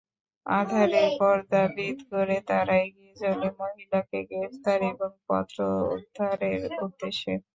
আঁধারের 0.45 1.09
পর্দা 1.19 1.61
ভেদ 1.75 1.97
করে 2.11 2.37
তারা 2.49 2.75
এগিয়ে 2.85 3.13
চলে 3.21 3.47
মহিলাকে 3.59 4.19
গ্রেফতার 4.29 4.79
এবং 4.91 5.11
পত্র 5.27 5.57
উদ্ধারের 5.95 6.61
উদ্দেশে। 6.85 7.33